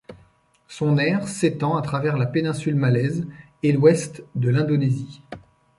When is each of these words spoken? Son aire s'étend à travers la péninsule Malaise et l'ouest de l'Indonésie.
Son 0.67 0.97
aire 0.97 1.27
s'étend 1.27 1.77
à 1.77 1.83
travers 1.83 2.17
la 2.17 2.25
péninsule 2.25 2.73
Malaise 2.73 3.27
et 3.61 3.71
l'ouest 3.71 4.23
de 4.33 4.49
l'Indonésie. 4.49 5.21